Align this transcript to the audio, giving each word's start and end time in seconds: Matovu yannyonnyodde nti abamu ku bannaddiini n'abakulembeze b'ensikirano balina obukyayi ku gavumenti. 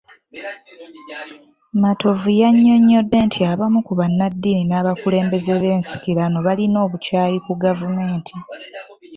Matovu 1.81 2.29
yannyonnyodde 2.41 3.17
nti 3.27 3.39
abamu 3.51 3.79
ku 3.87 3.93
bannaddiini 3.99 4.63
n'abakulembeze 4.67 5.53
b'ensikirano 5.61 6.37
balina 6.47 6.77
obukyayi 6.85 7.37
ku 7.45 7.53
gavumenti. 7.63 8.35